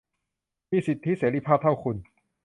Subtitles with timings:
[0.71, 1.97] มีสิทธิเสรีภาพเท่าคุณ